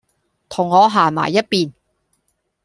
[0.49, 1.71] 同我行埋一便